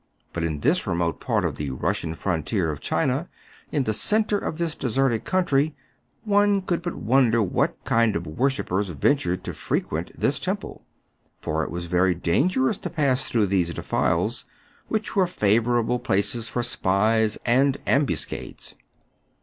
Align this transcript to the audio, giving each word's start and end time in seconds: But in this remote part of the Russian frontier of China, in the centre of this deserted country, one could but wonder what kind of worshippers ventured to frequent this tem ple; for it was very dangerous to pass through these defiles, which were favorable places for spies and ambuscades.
But 0.33 0.41
in 0.43 0.61
this 0.61 0.87
remote 0.87 1.19
part 1.19 1.45
of 1.45 1.57
the 1.57 1.69
Russian 1.69 2.15
frontier 2.15 2.71
of 2.71 2.79
China, 2.79 3.29
in 3.71 3.83
the 3.83 3.93
centre 3.93 4.39
of 4.39 4.57
this 4.57 4.73
deserted 4.73 5.25
country, 5.25 5.75
one 6.23 6.63
could 6.63 6.81
but 6.81 6.95
wonder 6.95 7.43
what 7.43 7.77
kind 7.85 8.15
of 8.15 8.25
worshippers 8.25 8.89
ventured 8.89 9.43
to 9.43 9.53
frequent 9.53 10.09
this 10.19 10.39
tem 10.39 10.57
ple; 10.57 10.81
for 11.39 11.63
it 11.63 11.69
was 11.69 11.85
very 11.85 12.15
dangerous 12.15 12.79
to 12.79 12.89
pass 12.89 13.25
through 13.25 13.45
these 13.45 13.75
defiles, 13.75 14.45
which 14.87 15.15
were 15.15 15.27
favorable 15.27 15.99
places 15.99 16.47
for 16.47 16.63
spies 16.63 17.37
and 17.45 17.77
ambuscades. 17.85 18.73